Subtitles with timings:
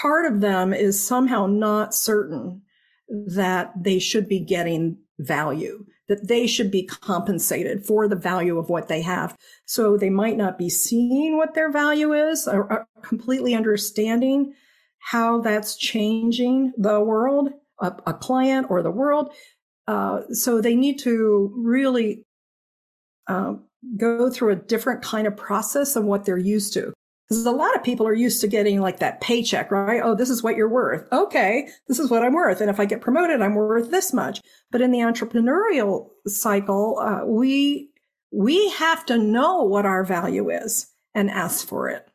[0.00, 2.62] part of them is somehow not certain
[3.08, 8.68] that they should be getting value, that they should be compensated for the value of
[8.68, 9.36] what they have.
[9.64, 14.54] So they might not be seeing what their value is or, or completely understanding
[14.98, 19.32] how that's changing the world, a, a client or the world.
[19.86, 22.24] Uh, so they need to really
[23.26, 23.54] uh,
[23.96, 26.92] go through a different kind of process of what they're used to.
[27.28, 30.00] Because a lot of people are used to getting like that paycheck, right?
[30.02, 31.06] Oh, this is what you're worth.
[31.12, 32.62] Okay, this is what I'm worth.
[32.62, 34.40] And if I get promoted, I'm worth this much.
[34.70, 37.90] But in the entrepreneurial cycle, uh, we
[38.32, 42.08] we have to know what our value is and ask for it.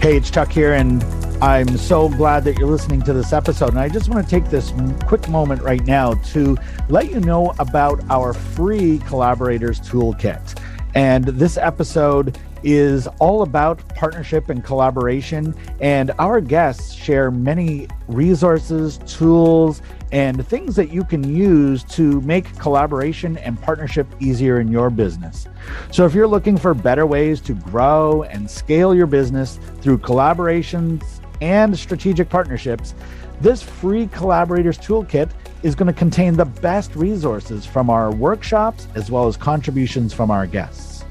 [0.00, 1.02] Hey, it's Chuck here, and
[1.40, 3.70] I'm so glad that you're listening to this episode.
[3.70, 4.72] And I just want to take this
[5.06, 6.56] quick moment right now to
[6.88, 10.58] let you know about our free collaborators toolkit.
[10.94, 15.54] And this episode is all about partnership and collaboration.
[15.80, 22.56] And our guests share many resources, tools, and things that you can use to make
[22.58, 25.48] collaboration and partnership easier in your business.
[25.90, 31.20] So, if you're looking for better ways to grow and scale your business through collaborations
[31.44, 32.94] and strategic partnerships,
[33.42, 35.30] this free collaborators toolkit
[35.62, 40.30] is going to contain the best resources from our workshops as well as contributions from
[40.30, 41.04] our guests.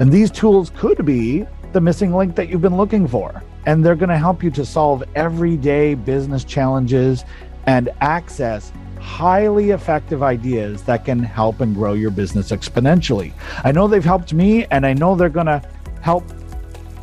[0.00, 3.40] And these tools could be the missing link that you've been looking for.
[3.64, 7.24] And they're going to help you to solve everyday business challenges
[7.66, 13.32] and access highly effective ideas that can help and grow your business exponentially.
[13.62, 15.62] I know they've helped me, and I know they're going to
[16.00, 16.24] help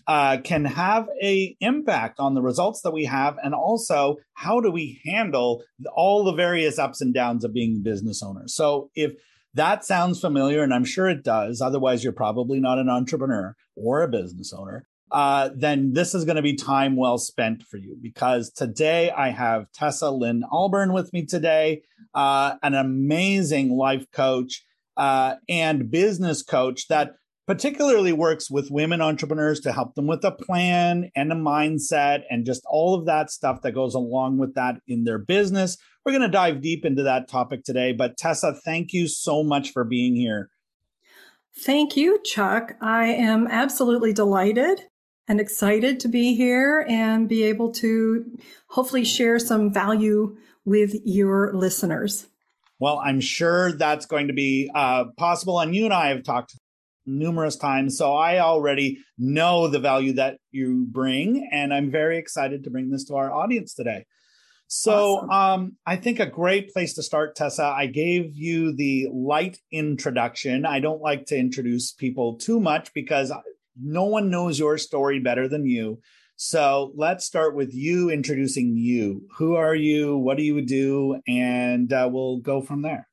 [0.06, 4.70] uh, can have a impact on the results that we have and also how do
[4.70, 5.62] we handle
[5.94, 9.12] all the various ups and downs of being a business owners so if
[9.54, 14.02] that sounds familiar and i'm sure it does otherwise you're probably not an entrepreneur or
[14.02, 17.96] a business owner uh, then this is going to be time well spent for you
[18.00, 24.64] because today I have Tessa Lynne Alburn with me today, uh, an amazing life coach
[24.96, 27.14] uh, and business coach that
[27.46, 32.44] particularly works with women entrepreneurs to help them with a plan and a mindset and
[32.44, 35.78] just all of that stuff that goes along with that in their business.
[36.04, 37.92] We're going to dive deep into that topic today.
[37.92, 40.50] But Tessa, thank you so much for being here.
[41.58, 42.74] Thank you, Chuck.
[42.80, 44.82] I am absolutely delighted
[45.28, 51.52] and excited to be here and be able to hopefully share some value with your
[51.54, 52.26] listeners.
[52.78, 55.58] Well, I'm sure that's going to be uh, possible.
[55.60, 56.54] And you and I have talked
[57.06, 57.96] numerous times.
[57.96, 61.48] So I already know the value that you bring.
[61.52, 64.04] And I'm very excited to bring this to our audience today.
[64.68, 65.30] So awesome.
[65.30, 70.66] um, I think a great place to start, Tessa, I gave you the light introduction.
[70.66, 73.32] I don't like to introduce people too much because
[73.80, 76.00] no one knows your story better than you.
[76.34, 79.26] So let's start with you introducing you.
[79.38, 80.18] Who are you?
[80.18, 81.20] What do you do?
[81.26, 83.08] And uh, we'll go from there.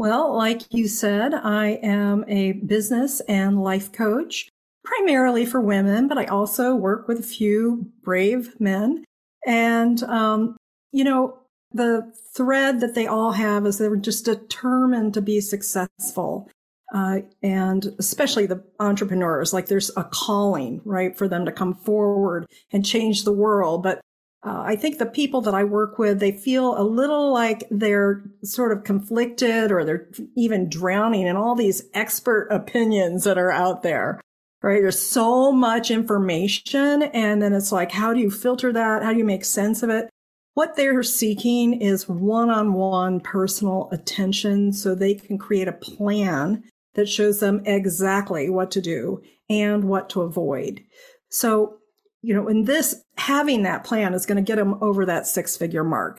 [0.00, 4.48] Well, like you said, I am a business and life coach,
[4.82, 9.04] primarily for women, but I also work with a few brave men.
[9.46, 10.56] And, um,
[10.90, 11.40] you know,
[11.72, 16.50] the thread that they all have is they were just determined to be successful.
[16.94, 22.46] Uh, and especially the entrepreneurs, like there's a calling, right, for them to come forward
[22.72, 23.82] and change the world.
[23.82, 24.00] But
[24.42, 28.24] uh, I think the people that I work with, they feel a little like they're
[28.42, 33.82] sort of conflicted or they're even drowning in all these expert opinions that are out
[33.82, 34.18] there,
[34.62, 34.80] right?
[34.80, 37.02] There's so much information.
[37.02, 39.02] And then it's like, how do you filter that?
[39.02, 40.08] How do you make sense of it?
[40.54, 46.64] What they're seeking is one on one personal attention so they can create a plan
[46.94, 50.82] that shows them exactly what to do and what to avoid.
[51.28, 51.79] So,
[52.22, 55.56] you know, in this, having that plan is going to get them over that six
[55.56, 56.18] figure mark.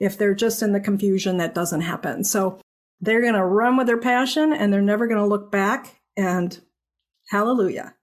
[0.00, 2.24] If they're just in the confusion, that doesn't happen.
[2.24, 2.58] So
[3.00, 6.00] they're going to run with their passion and they're never going to look back.
[6.16, 6.58] And
[7.30, 7.94] hallelujah.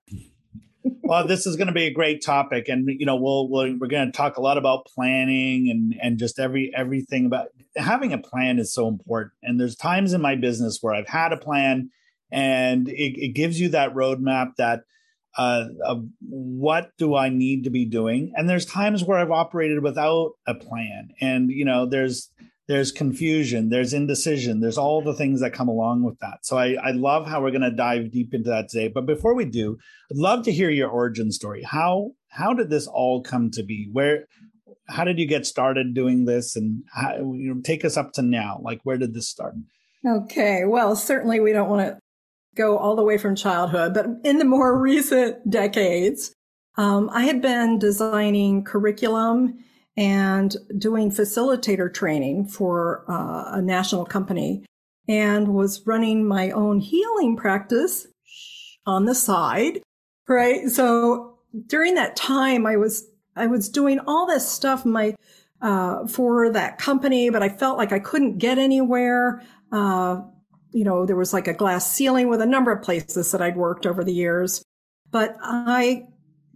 [1.03, 3.85] well, this is going to be a great topic, and you know, we'll, we we
[3.85, 8.13] are going to talk a lot about planning and and just every everything about having
[8.13, 9.33] a plan is so important.
[9.43, 11.89] And there's times in my business where I've had a plan
[12.31, 14.81] and it, it gives you that roadmap that
[15.37, 18.33] uh, of what do I need to be doing.
[18.35, 22.31] And there's times where I've operated without a plan, and you know, there's
[22.67, 26.45] there's confusion, there's indecision, there's all the things that come along with that.
[26.45, 28.89] So I, I love how we're going to dive deep into that today.
[28.89, 29.79] But before we do,
[30.11, 31.63] I'd love to hear your origin story.
[31.63, 33.89] How how did this all come to be?
[33.91, 34.25] Where
[34.87, 38.21] how did you get started doing this, and how, you know, take us up to
[38.21, 38.59] now?
[38.61, 39.55] Like where did this start?
[40.05, 41.99] Okay, well, certainly we don't want to
[42.55, 46.33] go all the way from childhood, but in the more recent decades,
[46.77, 49.59] um, I had been designing curriculum
[49.97, 54.63] and doing facilitator training for uh, a national company
[55.07, 58.07] and was running my own healing practice
[58.85, 59.81] on the side.
[60.27, 60.69] Right.
[60.69, 65.15] So during that time, I was, I was doing all this stuff my,
[65.61, 69.43] uh, for that company, but I felt like I couldn't get anywhere.
[69.71, 70.21] Uh,
[70.71, 73.57] you know, there was like a glass ceiling with a number of places that I'd
[73.57, 74.63] worked over the years,
[75.11, 76.07] but I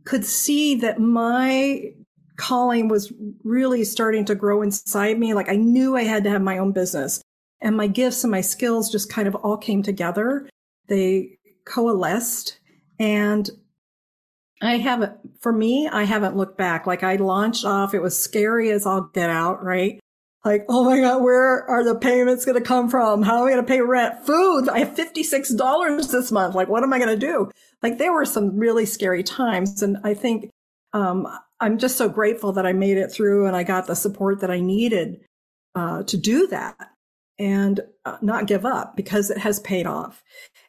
[0.05, 1.93] could see that my
[2.37, 3.11] calling was
[3.43, 5.33] really starting to grow inside me.
[5.33, 7.21] Like I knew I had to have my own business
[7.61, 10.49] and my gifts and my skills just kind of all came together.
[10.87, 12.59] They coalesced
[12.99, 13.49] and
[14.61, 16.87] I haven't, for me, I haven't looked back.
[16.87, 19.99] Like I launched off, it was scary as all get out, right?
[20.45, 23.21] Like, oh my God, where are the payments going to come from?
[23.21, 24.25] How am I going to pay rent?
[24.25, 24.67] Food.
[24.67, 26.53] I have $56 this month.
[26.53, 27.49] Like, what am I going to do?
[27.81, 29.81] Like, there were some really scary times.
[29.81, 30.49] And I think,
[30.91, 31.27] um,
[31.61, 34.51] I'm just so grateful that I made it through and I got the support that
[34.51, 35.21] I needed,
[35.75, 36.75] uh, to do that
[37.39, 40.21] and uh, not give up because it has paid off.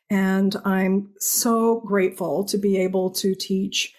[0.09, 3.93] And I'm so grateful to be able to teach,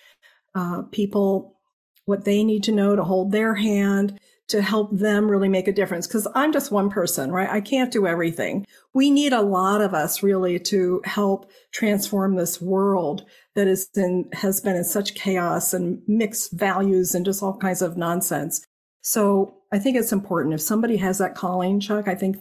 [0.55, 1.59] uh, people
[2.05, 5.73] what they need to know to hold their hand, to help them really make a
[5.73, 6.05] difference.
[6.05, 7.49] Cause I'm just one person, right?
[7.49, 8.65] I can't do everything.
[8.93, 13.25] We need a lot of us really to help transform this world
[13.55, 17.81] that is in, has been in such chaos and mixed values and just all kinds
[17.81, 18.63] of nonsense.
[19.01, 22.37] So I think it's important if somebody has that calling, Chuck, I think,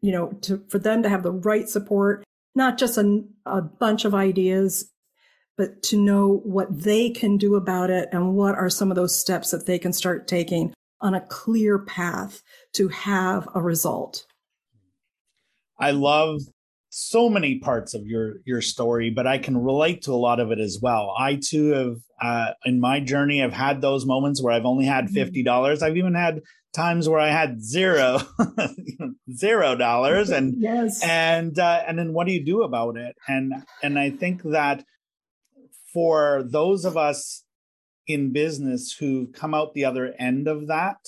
[0.00, 2.24] you know, to, for them to have the right support,
[2.54, 4.90] not just a, a bunch of ideas,
[5.56, 9.18] but to know what they can do about it and what are some of those
[9.18, 10.74] steps that they can start taking
[11.04, 12.42] on a clear path
[12.72, 14.24] to have a result.
[15.78, 16.40] I love
[16.88, 20.50] so many parts of your your story, but I can relate to a lot of
[20.50, 21.14] it as well.
[21.18, 25.06] I too have uh, in my journey i've had those moments where I've only had
[25.06, 25.14] mm-hmm.
[25.14, 25.82] fifty dollars.
[25.82, 26.40] I've even had
[26.72, 28.20] times where I had zero
[29.36, 31.02] zero dollars, and yes.
[31.04, 33.14] and uh, and then what do you do about it?
[33.28, 33.52] And
[33.82, 34.84] and I think that
[35.92, 37.43] for those of us
[38.06, 40.98] in business who've come out the other end of that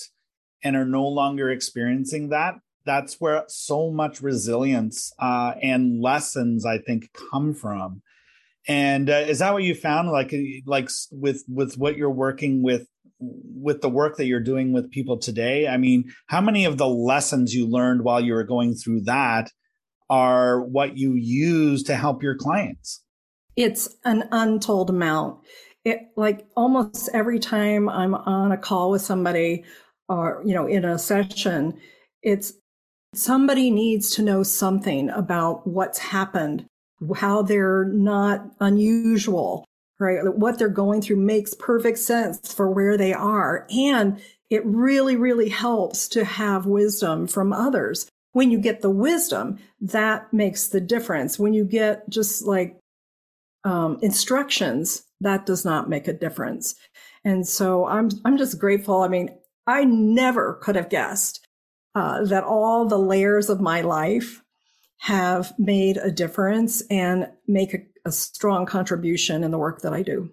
[0.63, 6.77] and are no longer experiencing that that's where so much resilience uh, and lessons i
[6.77, 8.01] think come from.
[8.67, 10.09] And uh, is that what you found?
[10.09, 10.33] Like
[10.65, 12.87] like with with what you're working with
[13.19, 15.67] with the work that you're doing with people today?
[15.67, 19.51] I mean how many of the lessons you learned while you were going through that
[20.09, 23.03] are what you use to help your clients?
[23.55, 25.39] It's an untold amount
[25.87, 29.63] it like almost every time I'm on a call with somebody
[30.09, 31.79] or, you know, in a session,
[32.21, 32.53] it's
[33.15, 36.65] somebody needs to know something about what's happened,
[37.15, 39.63] how they're not unusual,
[39.97, 40.19] right?
[40.35, 43.65] What they're going through makes perfect sense for where they are.
[43.69, 48.09] And it really, really helps to have wisdom from others.
[48.33, 51.39] When you get the wisdom, that makes the difference.
[51.39, 52.77] When you get just like
[53.67, 56.75] um, instructions, that does not make a difference.
[57.23, 59.01] And so I'm, I'm just grateful.
[59.01, 59.29] I mean,
[59.65, 61.45] I never could have guessed
[61.93, 64.41] uh, that all the layers of my life
[64.99, 70.01] have made a difference and make a, a strong contribution in the work that I
[70.01, 70.31] do.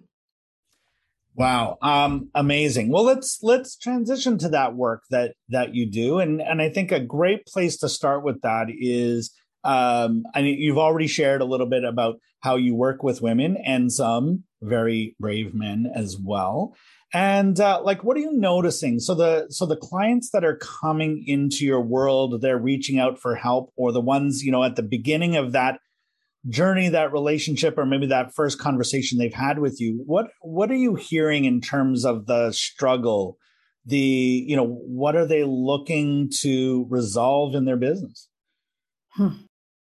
[1.37, 2.89] Wow, um, amazing.
[2.89, 6.93] Well, let's let's transition to that work that that you do, and and I think
[6.93, 9.33] a great place to start with that is,
[9.65, 13.57] um, I mean, you've already shared a little bit about how you work with women
[13.65, 16.75] and some very brave men as well.
[17.11, 18.99] And uh, like, what are you noticing?
[18.99, 23.35] So the so the clients that are coming into your world, they're reaching out for
[23.35, 25.79] help, or the ones you know at the beginning of that
[26.47, 30.03] journey, that relationship, or maybe that first conversation they've had with you.
[30.05, 33.37] What what are you hearing in terms of the struggle?
[33.85, 38.29] The you know what are they looking to resolve in their business?
[39.11, 39.45] Hmm.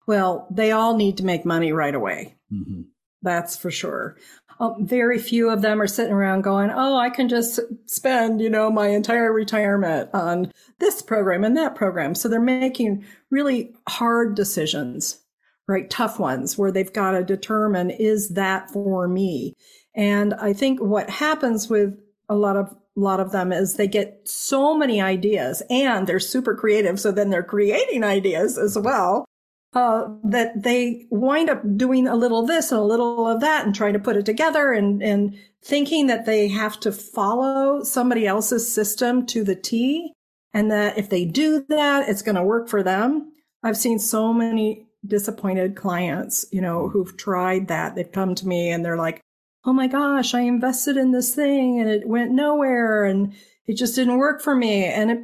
[0.06, 2.36] Well, they all need to make money right away.
[2.52, 2.82] Mm-hmm.
[3.22, 4.16] That's for sure.
[4.58, 8.48] Um, very few of them are sitting around going, "Oh, I can just spend, you
[8.48, 14.34] know, my entire retirement on this program and that program." So they're making really hard
[14.34, 15.20] decisions,
[15.68, 15.90] right?
[15.90, 19.54] Tough ones where they've got to determine is that for me?
[19.94, 21.98] And I think what happens with
[22.28, 26.18] a lot of a lot of them is they get so many ideas and they're
[26.18, 26.98] super creative.
[26.98, 29.26] So then they're creating ideas as well
[29.76, 33.66] uh, that they wind up doing a little of this and a little of that
[33.66, 38.26] and trying to put it together and, and thinking that they have to follow somebody
[38.26, 40.14] else's system to the T.
[40.54, 43.34] And that if they do that, it's going to work for them.
[43.62, 47.94] I've seen so many disappointed clients, you know, who've tried that.
[47.94, 49.20] They've come to me and they're like,
[49.66, 53.34] Oh my gosh, I invested in this thing and it went nowhere and
[53.66, 54.86] it just didn't work for me.
[54.86, 55.20] And it,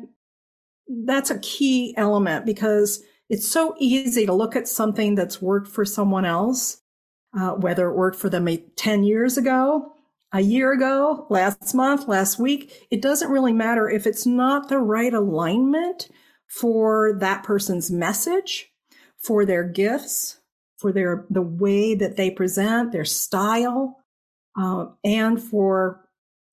[1.06, 3.02] that's a key element because
[3.33, 6.83] it's so easy to look at something that's worked for someone else,
[7.35, 8.47] uh, whether it worked for them
[8.77, 9.95] 10 years ago,
[10.33, 12.87] a year ago, last month, last week.
[12.91, 16.11] It doesn't really matter if it's not the right alignment
[16.47, 18.71] for that person's message,
[19.17, 20.39] for their gifts,
[20.77, 23.97] for their the way that they present, their style,
[24.61, 26.07] uh, and for,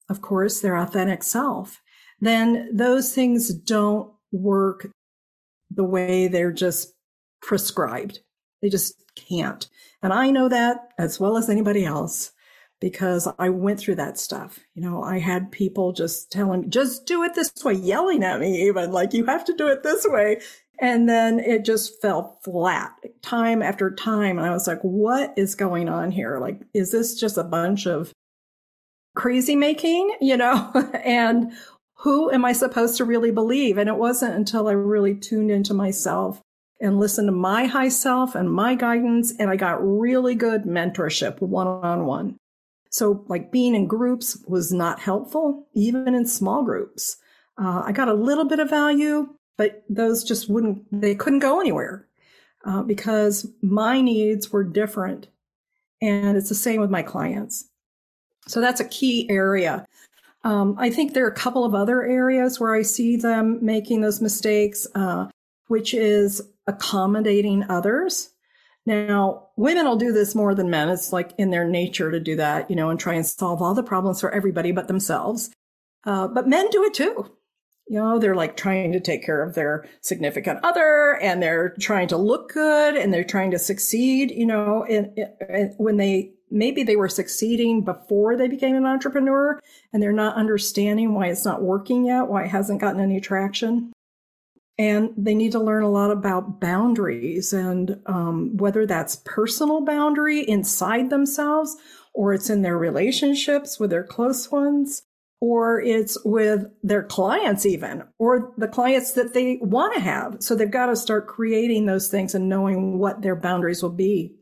[0.07, 1.81] of course, their authentic self.
[2.21, 4.87] Then those things don't work
[5.71, 6.93] the way they're just
[7.41, 8.19] prescribed.
[8.61, 9.67] They just can't.
[10.01, 12.31] And I know that as well as anybody else
[12.79, 14.59] because I went through that stuff.
[14.73, 18.39] You know, I had people just telling me, just do it this way, yelling at
[18.39, 20.41] me even like you have to do it this way.
[20.81, 24.37] And then it just fell flat time after time.
[24.37, 26.39] And I was like, what is going on here?
[26.39, 28.13] Like, is this just a bunch of
[29.15, 30.71] crazy making, you know?
[31.03, 31.51] and
[32.01, 33.77] who am I supposed to really believe?
[33.77, 36.41] And it wasn't until I really tuned into myself
[36.79, 41.41] and listened to my high self and my guidance, and I got really good mentorship
[41.41, 42.37] one on one.
[42.89, 47.17] So, like being in groups was not helpful, even in small groups.
[47.61, 51.59] Uh, I got a little bit of value, but those just wouldn't, they couldn't go
[51.59, 52.07] anywhere
[52.65, 55.27] uh, because my needs were different.
[56.01, 57.69] And it's the same with my clients.
[58.47, 59.85] So that's a key area.
[60.43, 64.01] Um, I think there are a couple of other areas where I see them making
[64.01, 65.27] those mistakes, uh,
[65.67, 68.29] which is accommodating others.
[68.85, 70.89] Now, women will do this more than men.
[70.89, 73.73] It's like in their nature to do that, you know, and try and solve all
[73.73, 75.51] the problems for everybody but themselves.
[76.05, 77.29] Uh, but men do it too.
[77.87, 82.07] You know, they're like trying to take care of their significant other and they're trying
[82.09, 86.83] to look good and they're trying to succeed, you know, in, in, when they maybe
[86.83, 89.59] they were succeeding before they became an entrepreneur
[89.93, 93.91] and they're not understanding why it's not working yet, why it hasn't gotten any traction.
[94.77, 100.39] And they need to learn a lot about boundaries and um, whether that's personal boundary
[100.41, 101.75] inside themselves
[102.13, 105.03] or it's in their relationships with their close ones
[105.41, 110.55] or it's with their clients even or the clients that they want to have so
[110.55, 114.35] they've got to start creating those things and knowing what their boundaries will be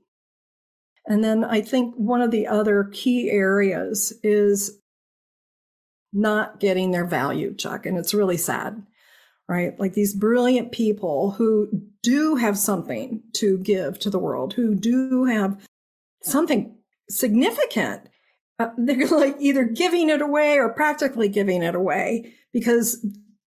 [1.08, 4.78] and then I think one of the other key areas is
[6.12, 7.86] not getting their value, Chuck.
[7.86, 8.84] And it's really sad,
[9.48, 9.80] right?
[9.80, 11.70] Like these brilliant people who
[12.04, 15.66] do have something to give to the world, who do have
[16.22, 16.76] something
[17.10, 18.10] significant.
[18.60, 23.06] Uh, they're like either giving it away or practically giving it away because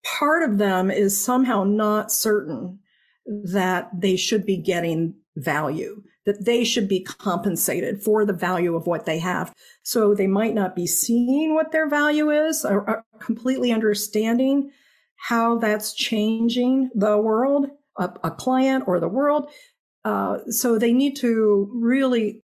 [0.04, 2.78] part of them is somehow not certain
[3.26, 8.86] that they should be getting value that they should be compensated for the value of
[8.86, 9.52] what they have.
[9.82, 14.70] So they might not be seeing what their value is or, or completely understanding
[15.16, 17.66] how that's changing the world,
[17.98, 19.50] a, a client or the world.
[20.04, 22.44] Uh, so they need to really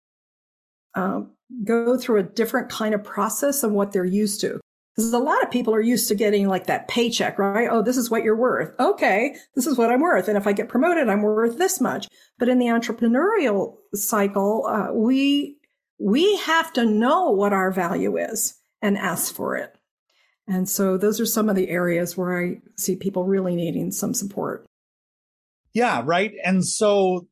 [0.95, 1.23] uh,
[1.65, 4.60] go through a different kind of process than what they're used to.
[4.97, 7.69] Because a lot of people are used to getting like that paycheck, right?
[7.71, 8.75] Oh, this is what you're worth.
[8.81, 10.29] Okay, this is what I'm worth.
[10.29, 12.09] And if I get promoted, I'm worth this much.
[12.39, 15.57] But in the entrepreneurial cycle, uh, we
[15.99, 19.75] we have to know what our value is and ask for it.
[20.49, 24.15] And so those are some of the areas where I see people really needing some
[24.15, 24.67] support.
[25.73, 26.33] Yeah, right.
[26.45, 27.29] And so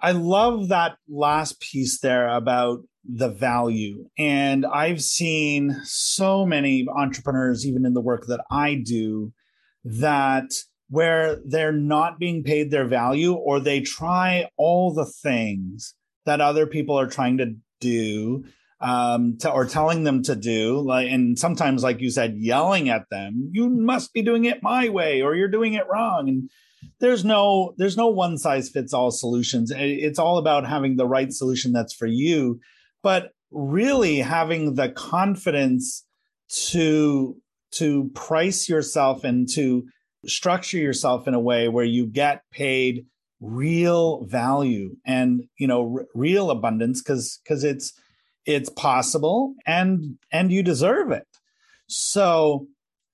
[0.00, 4.08] I love that last piece there about the value.
[4.18, 9.32] And I've seen so many entrepreneurs, even in the work that I do,
[9.84, 10.50] that
[10.88, 15.94] where they're not being paid their value or they try all the things
[16.24, 18.44] that other people are trying to do
[18.80, 23.08] um to, or telling them to do like and sometimes like you said yelling at
[23.10, 26.28] them you must be doing it my way or you're doing it wrong.
[26.28, 26.50] And
[27.00, 29.72] there's no there's no one size fits all solutions.
[29.74, 32.60] It's all about having the right solution that's for you
[33.06, 36.04] but really having the confidence
[36.48, 37.36] to
[37.70, 39.84] to price yourself and to
[40.26, 43.06] structure yourself in a way where you get paid
[43.40, 47.92] real value and you know r- real abundance because because it's
[48.44, 51.28] it's possible and and you deserve it.
[51.86, 52.66] So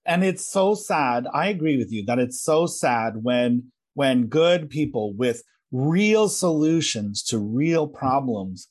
[0.06, 4.70] and it's so sad i agree with you that it's so sad when when good
[4.70, 8.66] people with real solutions to real problems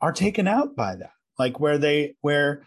[0.00, 1.12] are taken out by that.
[1.38, 2.64] Like where they where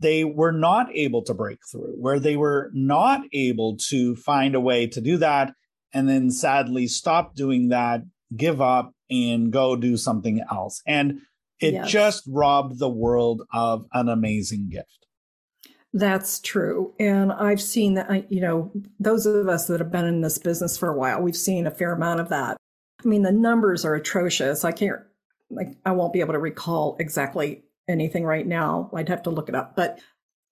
[0.00, 4.60] they were not able to break through where they were not able to find a
[4.60, 5.54] way to do that
[5.94, 8.02] and then sadly stop doing that
[8.34, 10.82] give up and go do something else.
[10.86, 11.20] And
[11.60, 11.90] it yes.
[11.90, 15.06] just robbed the world of an amazing gift.
[15.92, 16.92] That's true.
[17.00, 20.76] And i've seen that you know those of us that have been in this business
[20.76, 22.56] for a while we've seen a fair amount of that.
[23.04, 24.64] I mean the numbers are atrocious.
[24.64, 25.00] I can't
[25.50, 28.90] like I won't be able to recall exactly anything right now.
[28.94, 29.76] I'd have to look it up.
[29.76, 30.00] But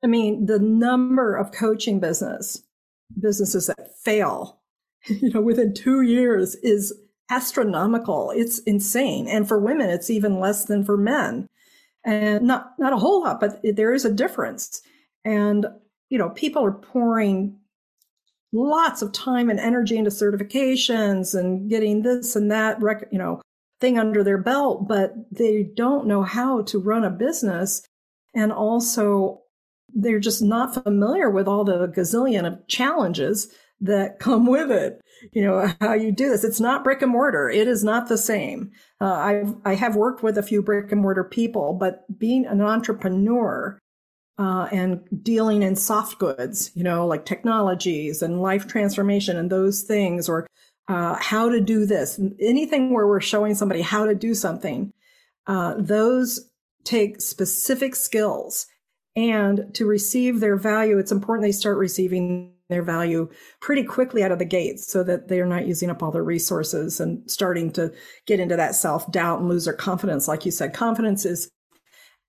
[0.03, 2.63] I mean, the number of coaching business
[3.21, 4.61] businesses that fail,
[5.07, 6.93] you know, within two years is
[7.31, 8.33] astronomical.
[8.35, 9.29] It's insane.
[9.29, 11.49] And for women, it's even less than for men.
[12.05, 14.83] And not not a whole lot, but there is a difference.
[15.25, 15.67] And
[16.11, 17.59] you know, people are pouring
[18.53, 22.79] lots of time and energy into certifications and getting this and that,
[23.11, 23.41] you know,
[23.85, 27.87] thing under their belt, but they don't know how to run a business.
[28.35, 29.43] And also,
[29.93, 35.03] they're just not familiar with all the gazillion of challenges that come with it.
[35.33, 36.45] You know, how you do this.
[36.45, 37.51] It's not brick and mortar.
[37.51, 38.71] It is not the same.
[39.03, 42.63] Uh, I've, I have worked with a few brick and mortar people, but being an
[42.63, 43.79] entrepreneur
[44.39, 49.83] uh, and dealing in soft goods, you know, like technologies and life transformation and those
[49.83, 50.47] things, or
[50.89, 54.93] uh, how to do this, anything where we're showing somebody how to do something,
[55.47, 56.51] uh, those
[56.85, 58.67] take specific skills.
[59.17, 63.29] And to receive their value, it's important they start receiving their value
[63.61, 66.99] pretty quickly out of the gates so that they're not using up all their resources
[66.99, 67.93] and starting to
[68.27, 70.27] get into that self doubt and lose their confidence.
[70.27, 71.49] Like you said, confidence is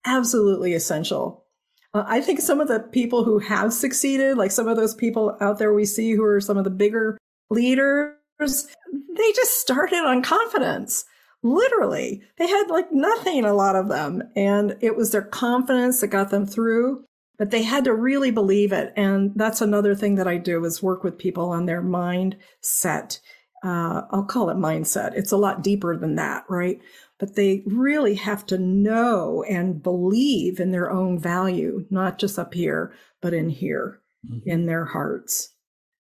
[0.05, 1.45] absolutely essential.
[1.93, 5.37] Uh, I think some of the people who have succeeded, like some of those people
[5.41, 7.17] out there we see who are some of the bigger
[7.49, 11.05] leaders, they just started on confidence.
[11.43, 14.23] Literally, they had like nothing, a lot of them.
[14.35, 17.05] And it was their confidence that got them through,
[17.37, 18.93] but they had to really believe it.
[18.95, 23.19] And that's another thing that I do is work with people on their mindset.
[23.63, 25.13] Uh, I'll call it mindset.
[25.15, 26.79] It's a lot deeper than that, right?
[27.19, 32.53] But they really have to know and believe in their own value, not just up
[32.53, 34.49] here, but in here, mm-hmm.
[34.49, 35.55] in their hearts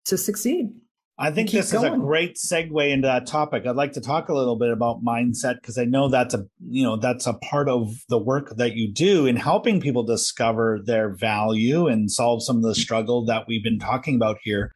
[0.06, 0.72] to succeed.
[1.22, 1.84] I think this going.
[1.86, 3.64] is a great segue into that topic.
[3.64, 6.82] I'd like to talk a little bit about mindset because I know that's a you
[6.82, 11.14] know that's a part of the work that you do in helping people discover their
[11.14, 12.80] value and solve some of the mm-hmm.
[12.80, 14.72] struggle that we've been talking about here.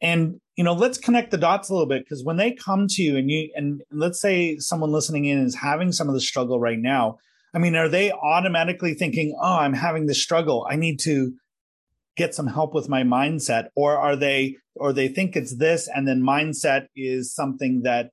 [0.00, 3.02] And you know, let's connect the dots a little bit because when they come to
[3.02, 6.60] you and you and let's say someone listening in is having some of the struggle
[6.60, 7.18] right now,
[7.52, 10.68] I mean, are they automatically thinking, "Oh, I'm having this struggle.
[10.70, 11.32] I need to
[12.20, 16.06] get some help with my mindset or are they or they think it's this and
[16.06, 18.10] then mindset is something that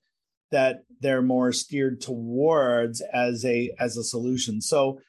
[0.50, 4.62] that they're more steered towards as a as a solution.
[4.62, 5.00] So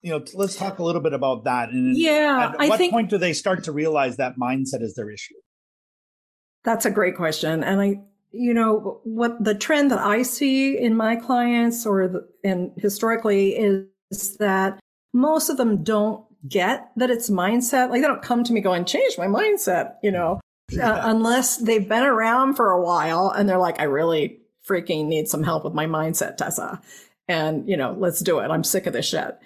[0.00, 3.10] you know let's talk a little bit about that and yeah at what think, point
[3.10, 5.34] do they start to realize that mindset is their issue?
[6.62, 7.96] That's a great question and i
[8.30, 13.56] you know what the trend that i see in my clients or the, and historically
[13.56, 14.78] is that
[15.12, 17.90] most of them don't get that it's mindset.
[17.90, 20.40] Like they don't come to me going, change my mindset, you know,
[20.80, 25.28] uh, unless they've been around for a while and they're like, I really freaking need
[25.28, 26.80] some help with my mindset, Tessa.
[27.26, 28.50] And, you know, let's do it.
[28.50, 29.38] I'm sick of this shit.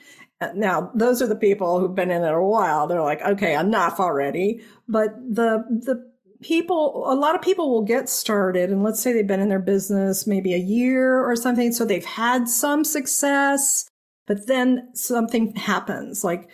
[0.54, 2.86] Now, those are the people who've been in it a while.
[2.88, 4.60] They're like, okay, enough already.
[4.88, 6.10] But the, the
[6.42, 9.60] people, a lot of people will get started and let's say they've been in their
[9.60, 11.72] business maybe a year or something.
[11.72, 13.88] So they've had some success,
[14.26, 16.48] but then something happens like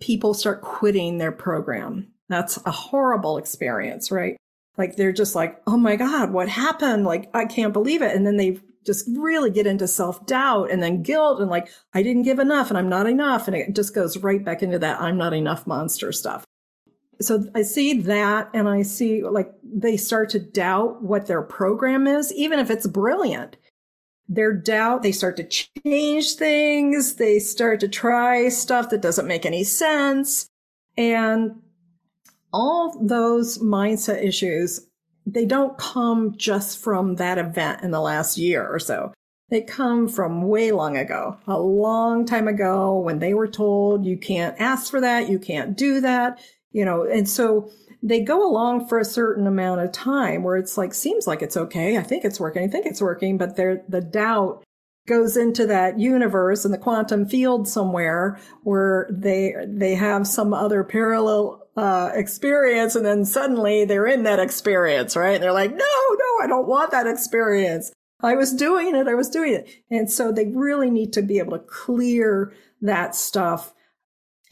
[0.00, 2.08] people start quitting their program.
[2.28, 4.36] That's a horrible experience, right?
[4.78, 7.04] Like they're just like, oh my God, what happened?
[7.04, 8.14] Like, I can't believe it.
[8.14, 12.02] And then they just really get into self doubt and then guilt and like, I
[12.02, 13.46] didn't give enough and I'm not enough.
[13.46, 16.44] And it just goes right back into that I'm not enough monster stuff.
[17.20, 22.06] So I see that and I see like they start to doubt what their program
[22.06, 23.56] is, even if it's brilliant.
[24.32, 25.44] Their doubt, they start to
[25.84, 27.16] change things.
[27.16, 30.46] They start to try stuff that doesn't make any sense.
[30.96, 31.56] And
[32.52, 34.86] all those mindset issues,
[35.26, 39.12] they don't come just from that event in the last year or so.
[39.48, 44.16] They come from way long ago, a long time ago when they were told you
[44.16, 46.38] can't ask for that, you can't do that,
[46.70, 47.68] you know, and so
[48.02, 51.56] they go along for a certain amount of time where it's like, seems like it's
[51.56, 51.98] okay.
[51.98, 52.62] I think it's working.
[52.62, 54.64] I think it's working, but the doubt
[55.06, 60.84] goes into that universe in the quantum field somewhere where they, they have some other
[60.84, 65.34] parallel uh, experience and then suddenly they're in that experience, right?
[65.34, 67.92] And they're like, no, no, I don't want that experience.
[68.22, 69.08] I was doing it.
[69.08, 69.68] I was doing it.
[69.90, 73.74] And so they really need to be able to clear that stuff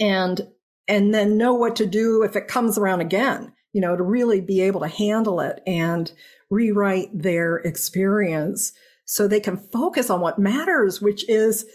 [0.01, 0.49] and,
[0.89, 4.41] and then know what to do if it comes around again, you know, to really
[4.41, 6.11] be able to handle it and
[6.51, 8.73] rewrite their experience
[9.05, 11.67] so they can focus on what matters, which is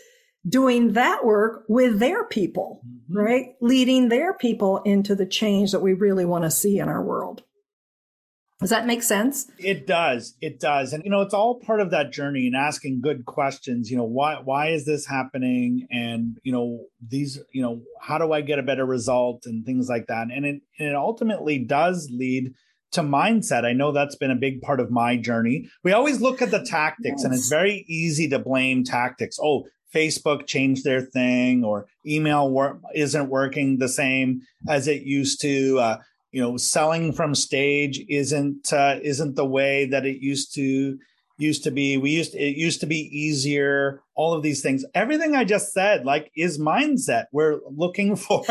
[0.48, 3.18] doing that work with their people, mm-hmm.
[3.18, 3.46] right?
[3.62, 7.44] Leading their people into the change that we really want to see in our world.
[8.64, 9.52] Does that make sense?
[9.58, 10.36] It does.
[10.40, 10.94] It does.
[10.94, 14.06] And you know, it's all part of that journey and asking good questions, you know,
[14.06, 18.60] why why is this happening and you know, these, you know, how do I get
[18.60, 20.28] a better result and things like that.
[20.34, 22.54] And it and it ultimately does lead
[22.94, 23.66] to mindset.
[23.66, 25.70] I know that's been a big part of my journey.
[25.84, 27.24] We always look at the tactics yes.
[27.26, 29.38] and it's very easy to blame tactics.
[29.42, 35.42] Oh, Facebook changed their thing or email wor- isn't working the same as it used
[35.42, 35.80] to.
[35.80, 35.98] Uh,
[36.34, 40.98] you know, selling from stage isn't uh, isn't the way that it used to
[41.38, 41.96] used to be.
[41.98, 44.02] We used it used to be easier.
[44.16, 47.26] All of these things, everything I just said, like is mindset.
[47.32, 48.44] We're looking for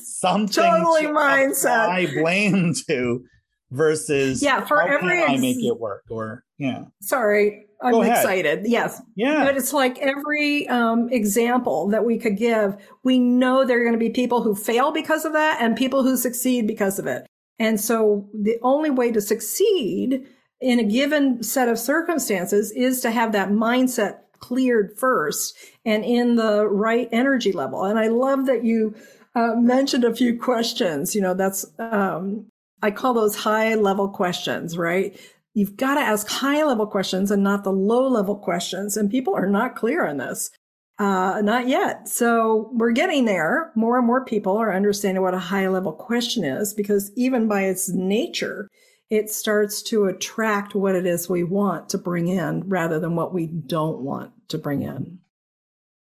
[0.00, 1.88] something totally to mindset.
[1.88, 3.24] I blame to
[3.72, 6.84] versus yeah for every ex- I make it work or yeah.
[7.02, 8.62] Sorry, I'm excited.
[8.66, 9.00] Yes.
[9.14, 9.44] Yeah.
[9.44, 13.92] But it's like every um, example that we could give, we know there are going
[13.92, 17.26] to be people who fail because of that and people who succeed because of it.
[17.58, 20.26] And so the only way to succeed
[20.60, 26.36] in a given set of circumstances is to have that mindset cleared first and in
[26.36, 27.84] the right energy level.
[27.84, 28.94] And I love that you
[29.34, 31.14] uh, mentioned a few questions.
[31.14, 32.46] You know, that's, um,
[32.82, 35.18] I call those high level questions, right?
[35.54, 38.96] You've got to ask high level questions and not the low level questions.
[38.96, 40.50] And people are not clear on this.
[40.98, 42.08] Uh, not yet.
[42.08, 43.72] So we're getting there.
[43.74, 47.62] More and more people are understanding what a high level question is because even by
[47.62, 48.68] its nature,
[49.10, 53.34] it starts to attract what it is we want to bring in rather than what
[53.34, 55.18] we don't want to bring in.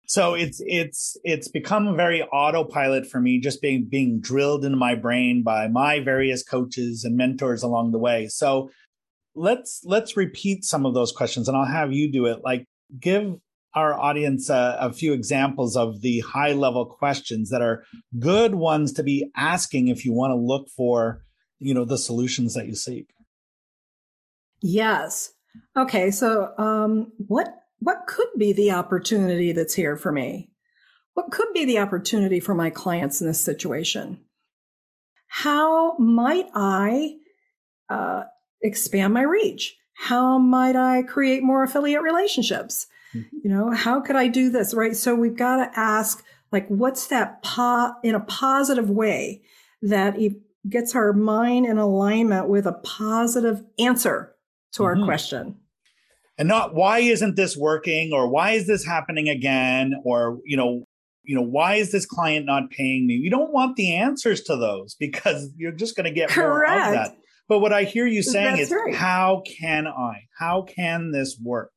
[0.06, 4.96] So it's it's it's become very autopilot for me, just being being drilled into my
[4.96, 8.26] brain by my various coaches and mentors along the way.
[8.26, 8.70] So
[9.34, 12.40] let's let's repeat some of those questions and i'll have you do it.
[12.42, 12.66] Like
[12.98, 13.36] give
[13.74, 17.84] our audience a, a, few examples of the high level questions that are
[18.18, 21.22] good ones to be asking if you want to look for
[21.58, 23.10] you know the solutions that you seek.
[24.60, 25.32] Yes.
[25.76, 30.50] Okay so um what what could be the opportunity that's here for me?
[31.14, 34.24] What could be the opportunity for my clients in this situation?
[35.28, 37.16] How might i
[37.88, 38.24] uh,
[38.62, 39.76] expand my reach?
[39.94, 42.86] How might I create more affiliate relationships?
[43.14, 43.36] Mm-hmm.
[43.42, 44.72] You know, how could I do this?
[44.74, 44.96] Right.
[44.96, 49.42] So we've got to ask, like, what's that po- in a positive way
[49.82, 50.32] that it
[50.68, 54.34] gets our mind in alignment with a positive answer
[54.72, 55.00] to mm-hmm.
[55.00, 55.56] our question?
[56.38, 60.84] And not why isn't this working or why is this happening again or, you know,
[61.22, 64.56] you know why is this client not paying me you don't want the answers to
[64.56, 66.48] those because you're just going to get Correct.
[66.48, 67.16] more of that
[67.50, 68.94] but what I hear you saying That's is, right.
[68.94, 70.28] how can I?
[70.38, 71.72] How can this work?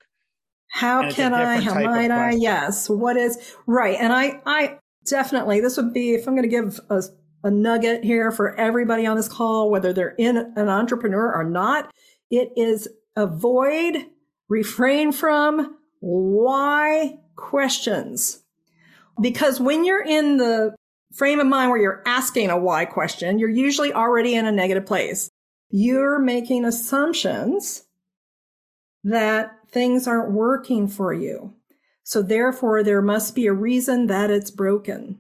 [0.70, 1.60] How can I?
[1.62, 2.34] How might I?
[2.34, 2.88] Yes.
[2.88, 3.98] What is right?
[4.00, 7.02] And I, I definitely, this would be, if I'm going to give a,
[7.44, 11.92] a nugget here for everybody on this call, whether they're in an entrepreneur or not,
[12.30, 13.96] it is avoid,
[14.50, 18.44] refrain from why questions.
[19.20, 20.76] Because when you're in the
[21.16, 24.86] frame of mind where you're asking a why question, you're usually already in a negative
[24.86, 25.32] place.
[25.76, 27.86] You're making assumptions
[29.04, 31.56] that things aren't working for you.
[32.04, 35.18] So therefore, there must be a reason that it's broken,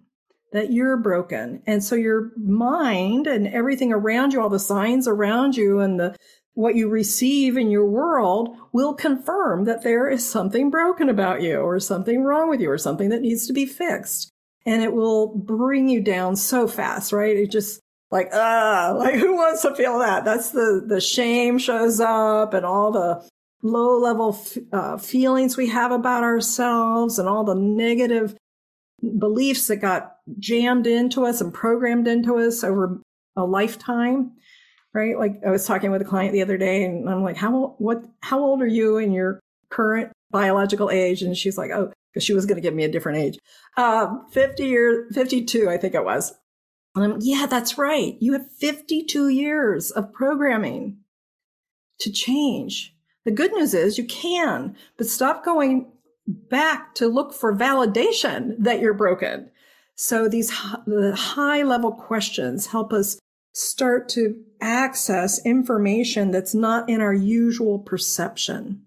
[0.51, 1.63] that you're broken.
[1.65, 6.15] And so your mind and everything around you, all the signs around you and the
[6.53, 11.57] what you receive in your world will confirm that there is something broken about you
[11.57, 14.29] or something wrong with you or something that needs to be fixed.
[14.67, 17.35] And it will bring you down so fast, right?
[17.35, 17.81] It just
[18.13, 20.23] like, ah, like who wants to feel that?
[20.23, 23.28] That's the, the shame shows up and all the
[23.62, 24.38] low level
[24.71, 28.36] uh, feelings we have about ourselves and all the negative
[29.17, 33.02] beliefs that got jammed into us and programmed into us over
[33.36, 34.34] a lifetime
[34.93, 35.17] right?
[35.17, 38.06] Like I was talking with a client the other day and I'm like, how, what,
[38.21, 41.21] how old are you in your current biological age?
[41.21, 43.39] And she's like, oh, because she was going to give me a different age.
[43.76, 46.34] Uh, 50 years, 52, I think it was.
[46.95, 48.15] And I'm, yeah, that's right.
[48.19, 50.97] You have 52 years of programming
[51.99, 52.95] to change.
[53.25, 55.91] The good news is you can, but stop going
[56.27, 59.49] back to look for validation that you're broken.
[59.95, 60.49] So these
[60.86, 63.19] the high level questions help us
[63.53, 68.82] start to access information that's not in our usual perception.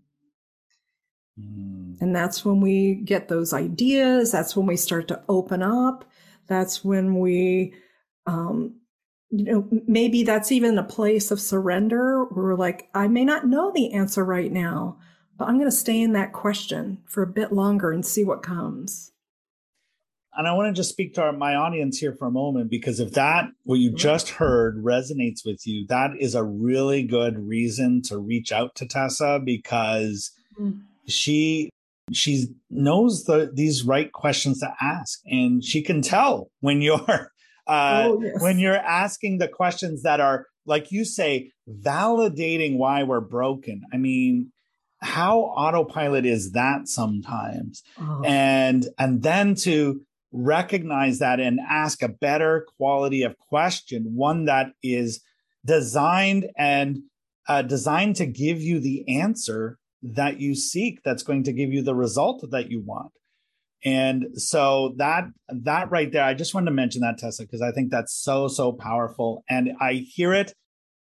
[1.40, 2.00] Mm.
[2.00, 4.32] And that's when we get those ideas.
[4.32, 6.04] That's when we start to open up.
[6.48, 7.74] That's when we,
[8.26, 8.76] um,
[9.30, 12.24] you know, maybe that's even a place of surrender.
[12.24, 14.98] Where we're like, I may not know the answer right now,
[15.36, 18.42] but I'm going to stay in that question for a bit longer and see what
[18.42, 19.12] comes
[20.36, 23.00] and I want to just speak to our, my audience here for a moment because
[23.00, 28.02] if that what you just heard resonates with you, that is a really good reason
[28.02, 30.80] to reach out to Tessa because mm.
[31.06, 31.70] she
[32.12, 37.32] she knows the these right questions to ask and she can tell when you're
[37.66, 38.40] uh, oh, yes.
[38.40, 43.82] when you're asking the questions that are like you say validating why we're broken.
[43.92, 44.52] I mean,
[45.00, 47.82] how autopilot is that sometimes?
[48.00, 48.22] Oh.
[48.24, 50.02] And and then to
[50.32, 55.22] recognize that and ask a better quality of question, one that is
[55.64, 56.98] designed and
[57.48, 61.82] uh, designed to give you the answer that you seek that's going to give you
[61.82, 63.12] the result that you want
[63.84, 67.70] and so that that right there i just wanted to mention that tessa because i
[67.70, 69.44] think that's so so powerful.
[69.48, 70.52] And i hear it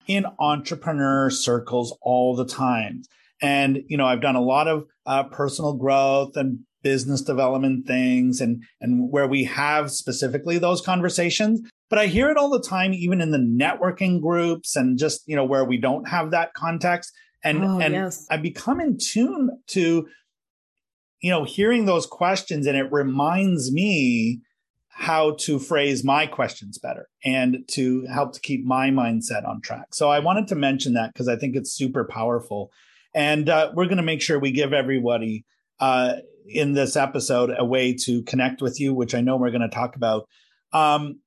[0.07, 3.03] in entrepreneur circles all the time.
[3.41, 8.41] And you know i've done a lot of uh, personal growth and business development things
[8.41, 11.61] and and where we have specifically those conversations.
[11.91, 15.37] But i hear it all the time even in the networking groups and just you
[15.37, 17.13] know where we don't have that context.
[17.45, 18.27] And oh, and yes.
[18.31, 20.07] i become in tune to
[21.25, 24.41] you know hearing those questions and it reminds me
[24.89, 29.95] how to phrase my questions better and to help to keep my mindset on track
[29.95, 32.71] so i wanted to mention that because i think it's super powerful
[33.15, 35.45] and uh, we're going to make sure we give everybody
[35.81, 39.63] uh, in this episode a way to connect with you, which I know we're going
[39.63, 40.29] to talk about.
[40.73, 41.21] Um,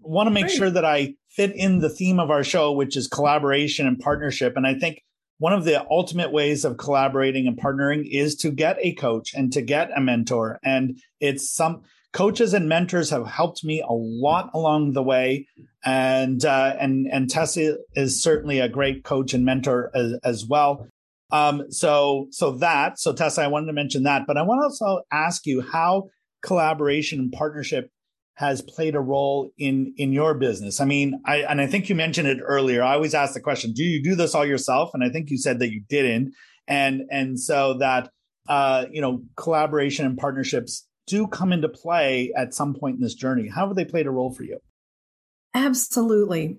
[0.00, 0.56] want to make Great.
[0.56, 4.56] sure that I fit in the theme of our show, which is collaboration and partnership.
[4.56, 5.02] And I think
[5.38, 9.52] one of the ultimate ways of collaborating and partnering is to get a coach and
[9.52, 10.58] to get a mentor.
[10.64, 15.46] And it's some coaches and mentors have helped me a lot along the way.
[15.84, 20.86] And uh, and and Tessa is certainly a great coach and mentor as, as well.
[21.30, 24.64] Um, so so that so Tessa, I wanted to mention that, but I want to
[24.64, 26.08] also ask you how
[26.42, 27.90] collaboration and partnership
[28.36, 30.80] has played a role in in your business.
[30.80, 32.82] I mean, I and I think you mentioned it earlier.
[32.82, 34.90] I always ask the question, do you do this all yourself?
[34.94, 36.34] And I think you said that you didn't.
[36.68, 38.10] And and so that
[38.48, 43.14] uh, you know, collaboration and partnerships do come into play at some point in this
[43.14, 43.48] journey.
[43.48, 44.58] How have they played a role for you?
[45.54, 46.58] Absolutely.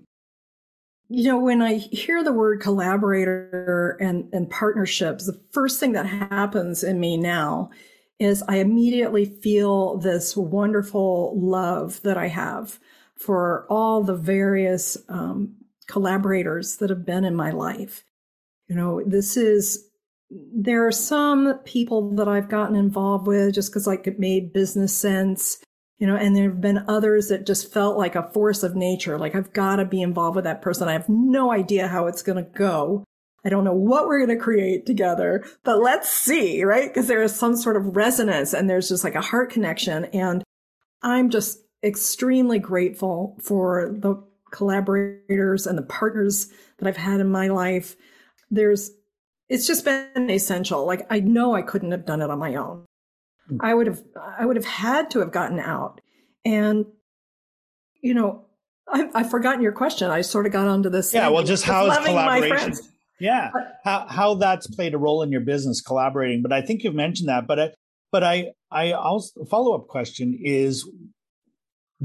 [1.08, 6.06] You know, when I hear the word collaborator and, and partnerships, the first thing that
[6.06, 7.70] happens in me now
[8.18, 12.78] is I immediately feel this wonderful love that I have
[13.16, 15.54] for all the various um,
[15.86, 18.04] collaborators that have been in my life.
[18.68, 19.88] You know, this is,
[20.30, 24.96] there are some people that I've gotten involved with just because like it made business
[24.96, 25.58] sense
[25.98, 29.18] you know, and there have been others that just felt like a force of nature.
[29.18, 30.88] Like I've got to be involved with that person.
[30.88, 33.04] I have no idea how it's going to go.
[33.48, 36.86] I don't know what we're going to create together, but let's see, right?
[36.86, 40.04] Because there is some sort of resonance and there's just like a heart connection.
[40.12, 40.44] And
[41.00, 47.48] I'm just extremely grateful for the collaborators and the partners that I've had in my
[47.48, 47.96] life.
[48.50, 48.90] There's,
[49.48, 50.86] it's just been essential.
[50.86, 52.84] Like I know I couldn't have done it on my own.
[53.50, 53.60] mm.
[53.62, 54.02] I would have
[54.38, 56.02] I would have had to have gotten out.
[56.44, 56.84] And
[58.02, 58.44] you know,
[58.86, 60.10] I, I've forgotten your question.
[60.10, 61.14] I sort of got onto this.
[61.14, 62.74] Yeah, well, just how is collaboration?
[63.20, 63.50] Yeah,
[63.84, 66.42] how how that's played a role in your business collaborating.
[66.42, 67.46] But I think you've mentioned that.
[67.46, 67.70] But I,
[68.12, 70.88] but I I also follow up question is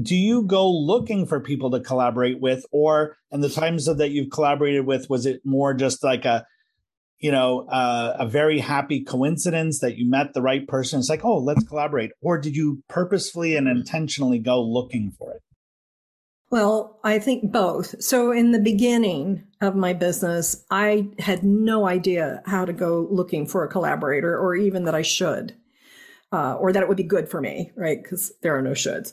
[0.00, 4.30] do you go looking for people to collaborate with or and the times that you've
[4.30, 6.44] collaborated with was it more just like a
[7.20, 11.24] you know uh, a very happy coincidence that you met the right person it's like
[11.24, 15.42] oh let's collaborate or did you purposefully and intentionally go looking for it
[16.54, 22.40] well i think both so in the beginning of my business i had no idea
[22.46, 25.52] how to go looking for a collaborator or even that i should
[26.32, 28.02] uh, or that it would be good for me, right?
[28.02, 29.12] Because there are no shoulds.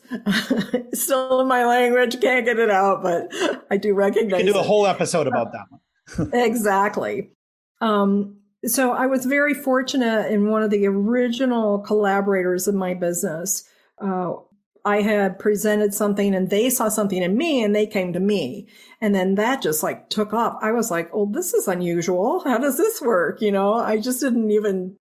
[0.95, 3.31] Still in my language, can't get it out, but
[3.69, 4.39] I do recognize.
[4.39, 6.31] You can do a whole episode about that one.
[6.33, 7.29] exactly.
[7.79, 13.69] Um, so I was very fortunate in one of the original collaborators of my business.
[13.99, 14.33] Uh,
[14.83, 18.67] I had presented something and they saw something in me and they came to me.
[18.99, 20.57] And then that just like took off.
[20.61, 22.41] I was like, oh, this is unusual.
[22.43, 23.41] How does this work?
[23.41, 24.97] You know, I just didn't even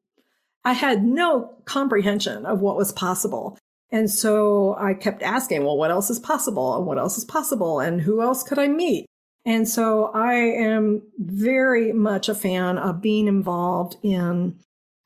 [0.64, 3.58] I had no comprehension of what was possible.
[3.90, 6.76] And so I kept asking, well, what else is possible?
[6.76, 7.80] And what else is possible?
[7.80, 9.06] And who else could I meet?
[9.44, 14.58] And so I am very much a fan of being involved in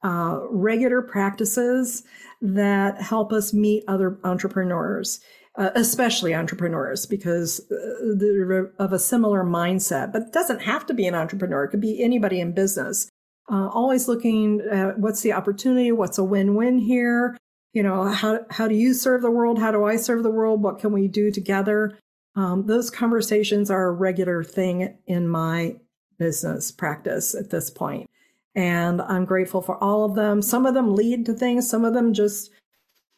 [0.02, 2.02] uh, regular practices
[2.44, 5.20] that help us meet other entrepreneurs,
[5.56, 10.12] uh, especially entrepreneurs, because uh, they're of a similar mindset.
[10.12, 13.08] But it doesn't have to be an entrepreneur, it could be anybody in business
[13.50, 17.36] uh, always looking at what's the opportunity, what's a win-win here.
[17.72, 19.58] You know, how how do you serve the world?
[19.58, 20.62] How do I serve the world?
[20.62, 21.98] What can we do together?
[22.36, 25.76] Um, those conversations are a regular thing in my
[26.18, 28.08] business practice at this point,
[28.54, 30.42] and I'm grateful for all of them.
[30.42, 31.68] Some of them lead to things.
[31.68, 32.50] Some of them just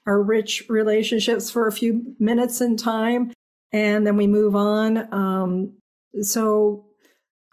[0.06, 3.32] are rich relationships for a few minutes in time,
[3.72, 5.12] and then we move on.
[5.12, 5.72] Um,
[6.20, 6.86] so,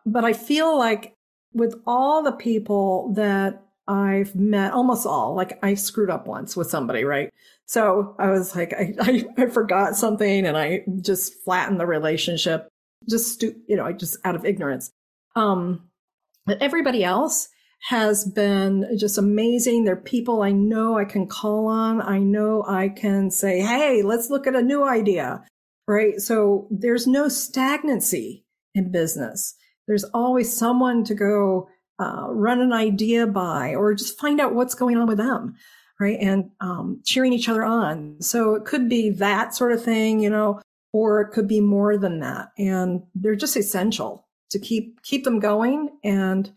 [0.06, 1.14] but I feel like
[1.54, 6.70] with all the people that I've met, almost all, like I screwed up once with
[6.70, 7.30] somebody, right?
[7.66, 12.70] So I was like, I, I, I forgot something and I just flattened the relationship,
[13.10, 14.92] just, you know, just out of ignorance.
[15.36, 15.90] Um,
[16.46, 17.50] but everybody else
[17.88, 19.84] has been just amazing.
[19.84, 22.02] They're people I know I can call on.
[22.02, 25.44] I know I can say, Hey, let's look at a new idea,
[25.86, 26.20] right?
[26.22, 29.56] So there's no stagnancy in business.
[29.86, 31.68] There's always someone to go
[32.00, 35.56] uh, run an idea by or just find out what's going on with them,
[36.00, 36.18] right?
[36.22, 38.22] And um, cheering each other on.
[38.22, 40.62] So it could be that sort of thing, you know,
[40.94, 42.52] or it could be more than that.
[42.58, 46.50] And they're just essential to keep keep them going and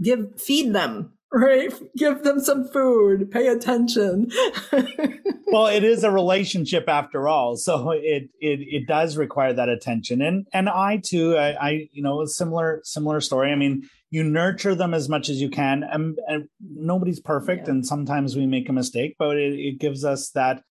[0.00, 1.72] give feed them right?
[1.96, 4.30] Give them some food, pay attention.
[5.46, 7.56] well, it is a relationship after all.
[7.56, 10.20] So it, it, it does require that attention.
[10.20, 13.50] And, and I too, I, I, you know, a similar, similar story.
[13.50, 17.66] I mean, you nurture them as much as you can and, and nobody's perfect.
[17.66, 17.74] Yeah.
[17.74, 20.62] And sometimes we make a mistake, but it, it gives us that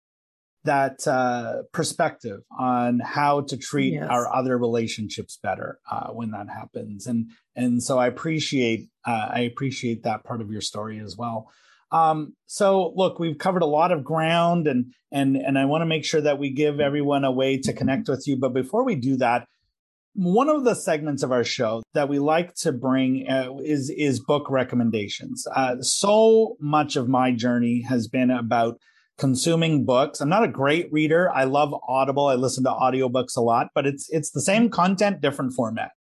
[0.64, 4.06] that uh, perspective on how to treat yes.
[4.08, 7.06] our other relationships better uh, when that happens.
[7.06, 11.50] And and so i appreciate uh, i appreciate that part of your story as well.
[11.90, 15.86] Um, so look we've covered a lot of ground and and and i want to
[15.86, 18.36] make sure that we give everyone a way to connect with you.
[18.36, 19.46] But before we do that
[20.14, 24.20] one of the segments of our show that we like to bring uh, is is
[24.20, 25.46] book recommendations.
[25.54, 28.78] Uh, so much of my journey has been about
[29.22, 30.20] consuming books.
[30.20, 31.30] I'm not a great reader.
[31.30, 32.26] I love Audible.
[32.26, 35.92] I listen to audiobooks a lot, but it's it's the same content, different format.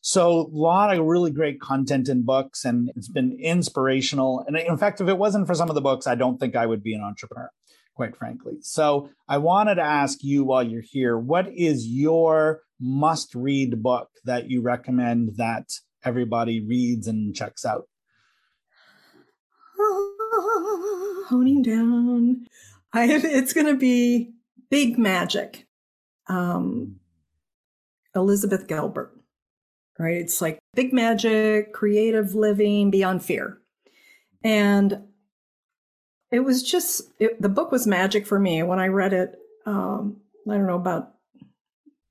[0.00, 4.42] So a lot of really great content in books and it's been inspirational.
[4.46, 6.64] And in fact, if it wasn't for some of the books, I don't think I
[6.64, 7.50] would be an entrepreneur,
[7.94, 8.54] quite frankly.
[8.62, 14.08] So I wanted to ask you while you're here, what is your must read book
[14.24, 15.68] that you recommend that
[16.06, 17.84] everybody reads and checks out?
[19.78, 20.11] Oh,
[21.28, 22.46] honing down.
[22.92, 24.32] I it's going to be
[24.70, 25.66] Big Magic.
[26.28, 27.00] Um,
[28.14, 29.12] Elizabeth Gilbert,
[29.98, 30.16] right?
[30.16, 33.58] It's like big magic, creative living beyond fear.
[34.44, 35.04] And
[36.30, 39.38] it was just, it, the book was magic for me when I read it.
[39.66, 40.18] Um,
[40.50, 41.14] I don't know about,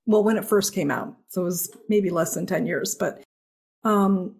[0.06, 1.16] well, when it first came out.
[1.28, 3.22] So it was maybe less than 10 years, but
[3.84, 4.36] um,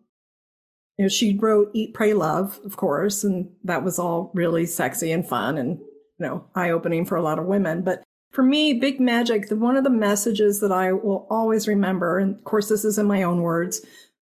[0.98, 5.12] you know, she wrote Eat, Pray, Love, of course, and that was all really sexy
[5.12, 7.82] and fun and, you know, eye opening for a lot of women.
[7.82, 12.20] But for me, Big Magic, the, one of the messages that I will always remember,
[12.20, 13.86] and of course, this is in my own words,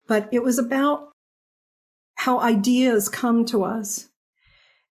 [0.07, 1.09] but it was about
[2.16, 4.09] how ideas come to us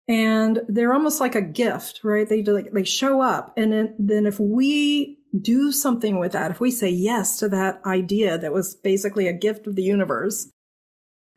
[0.09, 2.29] and they're almost like a gift, right?
[2.29, 3.55] They like, they show up.
[3.57, 7.81] And then, then if we do something with that, if we say yes to that
[7.87, 10.51] idea that was basically a gift of the universe,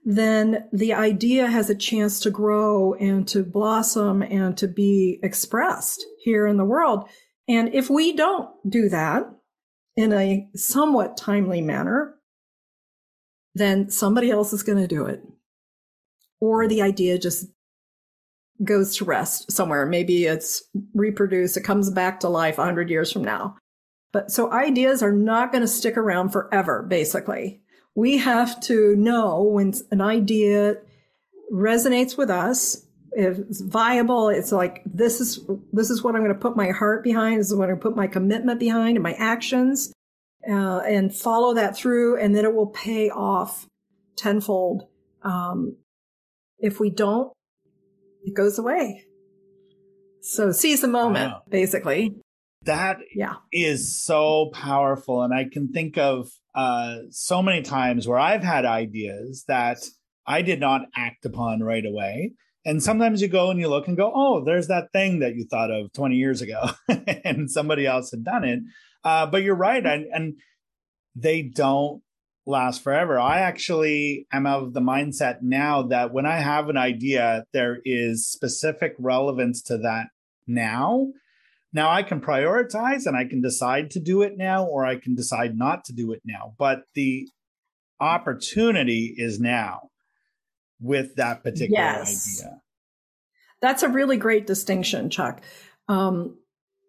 [0.06, 6.06] then the idea has a chance to grow and to blossom and to be expressed
[6.24, 7.10] here in the world.
[7.48, 9.24] And if we don't do that
[9.98, 12.16] in a somewhat timely manner,
[13.56, 15.24] then somebody else is going to do it.
[16.40, 17.48] Or the idea just
[18.64, 19.88] goes to rest somewhere.
[19.88, 23.58] Maybe it's reproduced, it comes back to life 100 years from now.
[24.14, 27.64] But so ideas are not going to stick around forever, basically.
[27.96, 30.76] We have to know when an idea
[31.52, 35.40] resonates with us, if it's viable, it's like, this is,
[35.72, 37.40] this is what I'm going to put my heart behind.
[37.40, 39.94] This is what I'm going to put my commitment behind and my actions,
[40.50, 42.20] uh, and follow that through.
[42.20, 43.66] And then it will pay off
[44.18, 44.90] tenfold.
[45.24, 45.78] Um,
[46.60, 47.32] if we don't,
[48.24, 49.06] it goes away.
[50.22, 51.42] So seize the moment, wow.
[51.48, 52.16] basically.
[52.64, 53.36] That yeah.
[53.54, 55.22] is so powerful.
[55.22, 59.86] And I can think of uh, so many times where I've had ideas that
[60.26, 62.32] I did not act upon right away.
[62.66, 65.46] And sometimes you go and you look and go, oh, there's that thing that you
[65.46, 66.72] thought of 20 years ago
[67.24, 68.60] and somebody else had done it.
[69.04, 69.86] Uh, but you're right.
[69.86, 70.34] And, and
[71.16, 72.02] they don't
[72.48, 73.20] last forever.
[73.20, 78.28] I actually am of the mindset now that when I have an idea, there is
[78.28, 80.08] specific relevance to that
[80.48, 81.08] now.
[81.76, 85.14] Now I can prioritize and I can decide to do it now, or I can
[85.14, 86.54] decide not to do it now.
[86.58, 87.28] But the
[88.00, 89.90] opportunity is now
[90.80, 92.42] with that particular yes.
[92.42, 92.62] idea.
[93.62, 95.42] That's a really great distinction, Chuck.
[95.90, 96.38] Um,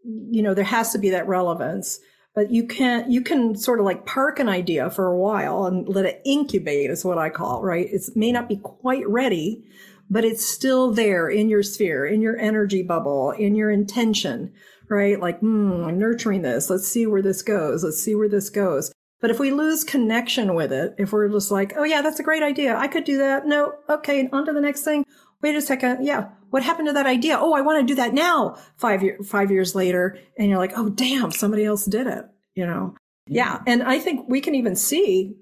[0.05, 1.99] you know, there has to be that relevance
[2.37, 5.89] but you can you can sort of like park an idea for a while and
[5.89, 7.89] let it incubate is what I call right.
[7.91, 9.64] It may not be quite ready,
[10.11, 14.53] but it's still there in your sphere, in your energy bubble, in your intention,
[14.89, 15.18] right?
[15.20, 16.70] Like, hmm, I'm nurturing this.
[16.70, 17.84] Let's see where this goes.
[17.84, 18.93] Let's see where this goes.
[19.20, 22.24] But if we lose connection with it, if we're just like, oh yeah, that's a
[22.24, 22.76] great idea.
[22.76, 23.47] I could do that.
[23.47, 23.74] No.
[23.89, 24.28] Okay.
[24.32, 25.05] On to the next thing.
[25.43, 26.05] Wait a second.
[26.05, 26.28] Yeah.
[26.51, 27.39] What happened to that idea?
[27.39, 28.57] Oh, I want to do that now.
[28.76, 30.18] Five year, five years later.
[30.39, 32.24] And you're like, oh, damn, somebody else did it,
[32.55, 32.95] you know?
[33.26, 33.61] Yeah.
[33.66, 35.37] And I think we can even see,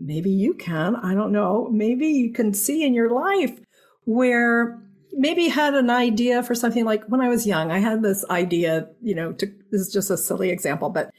[0.00, 1.68] maybe you can, I don't know.
[1.70, 3.58] Maybe you can see in your life
[4.04, 4.82] where
[5.16, 8.88] maybe had an idea for something like when I was young, I had this idea,
[9.00, 11.10] you know, to, this is just a silly example, but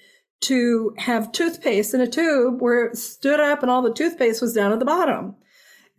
[0.42, 4.54] to have toothpaste in a tube where it stood up and all the toothpaste was
[4.54, 5.36] down at the bottom.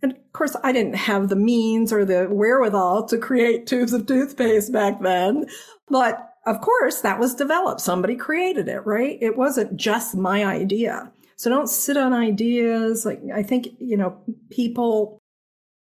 [0.01, 4.05] And of course, I didn't have the means or the wherewithal to create tubes of
[4.05, 5.47] toothpaste back then.
[5.89, 7.81] But of course, that was developed.
[7.81, 9.17] Somebody created it, right?
[9.19, 11.11] It wasn't just my idea.
[11.35, 13.05] So don't sit on ideas.
[13.05, 15.19] Like, I think, you know, people,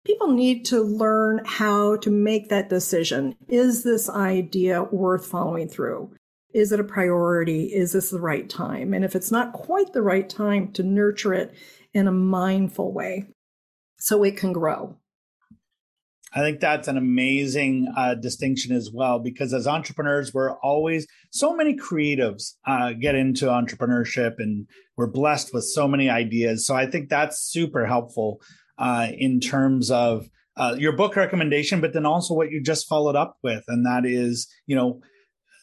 [0.05, 3.35] people need to learn how to make that decision.
[3.47, 6.13] Is this idea worth following through?
[6.53, 7.65] Is it a priority?
[7.65, 8.93] Is this the right time?
[8.93, 11.55] And if it's not quite the right time to nurture it
[11.93, 13.27] in a mindful way
[13.97, 14.97] so it can grow.
[16.35, 21.55] I think that's an amazing uh, distinction as well, because as entrepreneurs, we're always so
[21.55, 26.65] many creatives uh, get into entrepreneurship and we're blessed with so many ideas.
[26.65, 28.41] So I think that's super helpful
[28.77, 33.15] uh, in terms of uh, your book recommendation, but then also what you just followed
[33.15, 33.63] up with.
[33.67, 35.01] And that is, you know,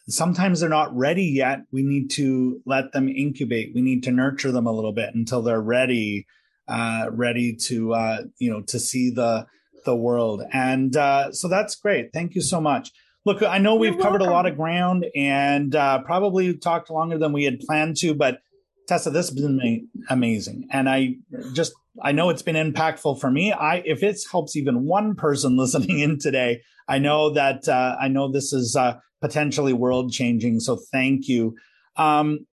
[0.08, 1.61] sometimes they're not ready yet.
[1.70, 3.72] We need to let them incubate.
[3.74, 6.26] We need to nurture them a little bit until they're ready,
[6.66, 9.46] uh, ready to, uh, you know, to see the,
[9.84, 10.42] the world.
[10.52, 12.12] And uh, so that's great.
[12.12, 12.90] Thank you so much.
[13.24, 17.32] Look, I know we've covered a lot of ground and uh, probably talked longer than
[17.32, 18.38] we had planned to, but
[18.88, 20.66] Tessa, this has been amazing.
[20.70, 21.16] And I
[21.52, 23.53] just, I know it's been impactful for me.
[23.53, 28.09] I, if it helps even one person listening in today, I know that, uh, I
[28.09, 30.61] know this is uh, potentially world changing.
[30.61, 31.57] So thank you.
[31.97, 32.47] Um,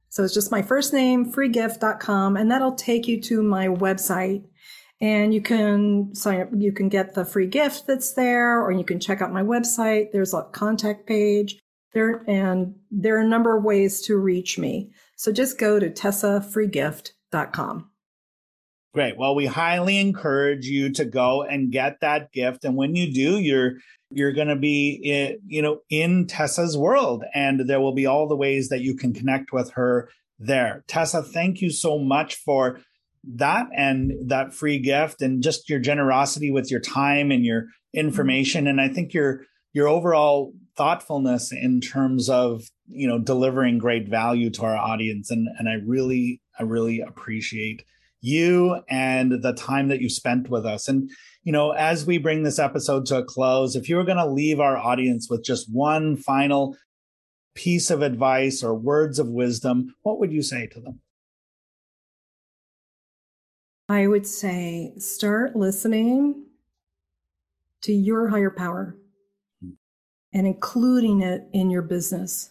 [0.09, 4.45] So it's just my first name, freegift.com, and that'll take you to my website
[5.03, 8.85] and you can sign up you can get the free gift that's there or you
[8.85, 11.59] can check out my website there's a contact page
[11.95, 15.91] there and there are a number of ways to reach me so just go to
[15.91, 17.11] tessafreegift.com
[18.95, 19.17] Great.
[19.17, 22.65] Well, we highly encourage you to go and get that gift.
[22.65, 23.75] And when you do, you're
[24.11, 28.29] you're going to be in, you know in Tessa's world and there will be all
[28.29, 30.09] the ways that you can connect with her
[30.39, 30.85] there.
[30.87, 32.81] Tessa, thank you so much for
[33.37, 38.01] that and that free gift and just your generosity with your time and your mm-hmm.
[38.01, 44.09] information and I think your your overall thoughtfulness in terms of, you know, delivering great
[44.09, 47.85] value to our audience and and I really I really appreciate
[48.25, 50.89] you and the time that you spent with us.
[50.89, 51.11] And,
[51.43, 54.27] you know, as we bring this episode to a close, if you were going to
[54.27, 56.75] leave our audience with just one final
[57.55, 61.01] piece of advice or words of wisdom, what would you say to them?
[63.91, 66.47] I would say start listening
[67.83, 68.97] to your higher power
[70.35, 72.51] and including it in your business.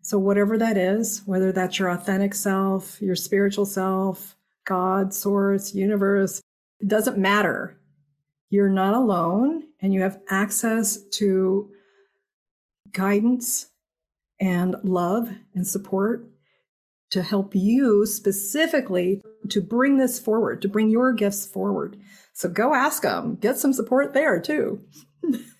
[0.00, 6.40] So, whatever that is, whether that's your authentic self, your spiritual self, God, source, universe,
[6.80, 7.76] it doesn't matter.
[8.48, 11.70] You're not alone and you have access to
[12.92, 13.66] guidance
[14.38, 16.28] and love and support
[17.10, 21.96] to help you specifically to bring this forward, to bring your gifts forward.
[22.32, 24.84] So go ask them, get some support there too.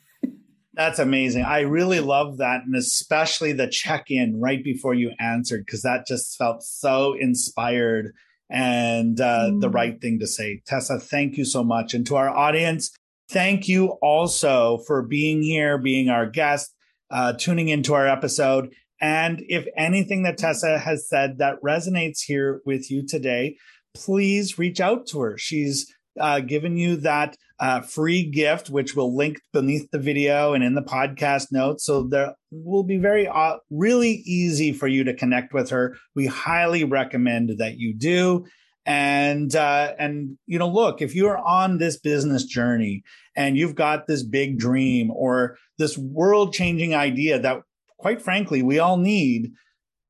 [0.76, 1.42] That's amazing.
[1.42, 2.60] I really love that.
[2.66, 8.12] And especially the check in right before you answered, because that just felt so inspired
[8.50, 9.60] and uh, mm.
[9.62, 10.60] the right thing to say.
[10.66, 11.94] Tessa, thank you so much.
[11.94, 12.94] And to our audience,
[13.30, 16.74] thank you also for being here, being our guest,
[17.10, 18.68] uh, tuning into our episode.
[19.00, 23.56] And if anything that Tessa has said that resonates here with you today,
[23.94, 25.38] please reach out to her.
[25.38, 30.62] She's uh, given you that uh, free gift, which we'll link beneath the video and
[30.62, 31.84] in the podcast notes.
[31.84, 35.96] So there will be very, uh, really easy for you to connect with her.
[36.14, 38.46] We highly recommend that you do.
[38.84, 43.02] And, uh, and, you know, look, if you are on this business journey
[43.34, 47.62] and you've got this big dream or this world changing idea that
[47.98, 49.52] quite frankly, we all need,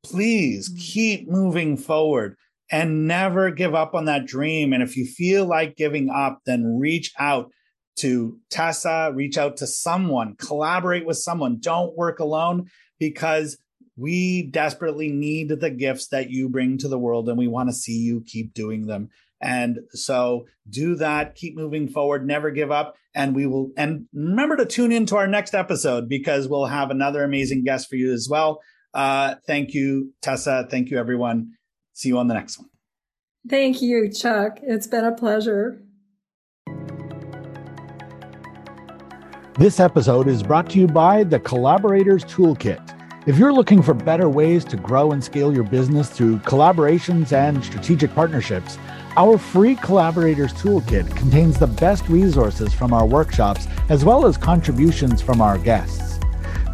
[0.04, 0.78] please mm.
[0.78, 2.36] keep moving forward
[2.70, 4.72] and never give up on that dream.
[4.72, 7.50] And if you feel like giving up, then reach out
[7.96, 11.58] to Tessa, reach out to someone, collaborate with someone.
[11.60, 12.66] Don't work alone
[12.98, 13.58] because
[13.96, 17.74] we desperately need the gifts that you bring to the world and we want to
[17.74, 19.08] see you keep doing them.
[19.40, 22.94] And so do that, keep moving forward, never give up.
[23.14, 26.90] And we will, and remember to tune in to our next episode because we'll have
[26.90, 28.60] another amazing guest for you as well.
[28.92, 30.66] Uh, thank you, Tessa.
[30.70, 31.52] Thank you, everyone.
[31.96, 32.68] See you on the next one.
[33.48, 34.58] Thank you, Chuck.
[34.62, 35.80] It's been a pleasure.
[39.58, 42.92] This episode is brought to you by the Collaborators Toolkit.
[43.26, 47.64] If you're looking for better ways to grow and scale your business through collaborations and
[47.64, 48.76] strategic partnerships,
[49.16, 55.22] our free Collaborators Toolkit contains the best resources from our workshops as well as contributions
[55.22, 56.15] from our guests.